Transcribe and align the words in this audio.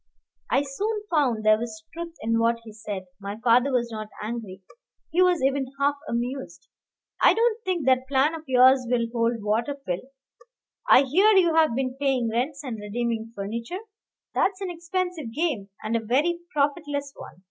I 0.49 0.63
soon 0.63 1.03
found 1.11 1.45
there 1.45 1.59
was 1.59 1.85
truth 1.93 2.15
in 2.21 2.39
what 2.39 2.59
he 2.63 2.73
said. 2.73 3.05
My 3.19 3.37
father 3.39 3.71
was 3.71 3.91
not 3.91 4.07
angry, 4.19 4.63
he 5.11 5.21
was 5.21 5.43
even 5.43 5.67
half 5.79 5.93
amused. 6.09 6.67
"I 7.21 7.35
don't 7.35 7.63
think 7.63 7.85
that 7.85 8.07
plan 8.07 8.33
of 8.33 8.45
yours 8.49 8.87
will 8.89 9.05
hold 9.13 9.43
water, 9.43 9.75
Phil. 9.85 10.01
I 10.89 11.03
hear 11.03 11.33
you 11.37 11.53
have 11.53 11.75
been 11.75 11.97
paying 11.99 12.31
rents 12.31 12.63
and 12.63 12.79
redeeming 12.79 13.31
furniture, 13.35 13.81
that's 14.33 14.59
an 14.59 14.71
expensive 14.71 15.31
game, 15.35 15.69
and 15.83 15.95
a 15.95 15.99
very 15.99 16.39
profitless 16.51 17.13
one. 17.15 17.37